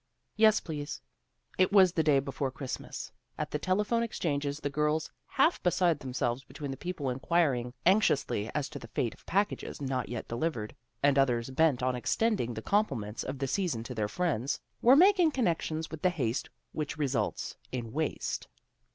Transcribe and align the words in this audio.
Yes, 0.35 0.59
please." 0.59 0.99
It 1.59 1.71
was 1.71 1.91
the 1.91 2.01
day 2.01 2.17
before 2.17 2.49
Christmas. 2.49 3.11
At 3.37 3.51
the 3.51 3.59
telephone 3.59 4.01
exchanges 4.01 4.59
the 4.59 4.67
girls, 4.71 5.11
half 5.27 5.61
beside 5.61 5.99
themselves 5.99 6.43
between 6.43 6.71
the 6.71 6.75
people 6.75 7.11
inquiring 7.11 7.75
anxiously 7.85 8.49
as 8.55 8.67
to 8.69 8.79
the 8.79 8.87
fate 8.87 9.13
of 9.13 9.27
packages 9.27 9.79
not 9.79 10.09
yet 10.09 10.27
delivered, 10.27 10.75
and 11.03 11.19
others 11.19 11.51
bent 11.51 11.83
on 11.83 11.95
extending 11.95 12.55
the 12.55 12.63
compliments 12.63 13.21
of 13.23 13.37
the 13.37 13.45
season 13.47 13.83
to 13.83 13.93
their 13.93 14.07
friends, 14.09 14.59
were 14.81 14.95
making 14.95 15.29
connections 15.29 15.91
with 15.91 16.01
the 16.01 16.09
haste 16.09 16.49
which 16.71 16.97
results 16.97 17.55
hi 17.71 17.83
waste. 17.85 18.47